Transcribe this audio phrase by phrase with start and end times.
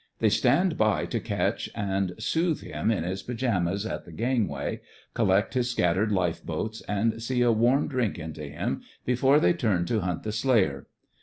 [0.17, 4.81] They stand by to catch and soothe him in his pyjamas at the gangway,
[5.13, 9.99] collect his scattered lifeboats, and see a warm drink into him before they turn to
[9.99, 10.87] hunt the slayer.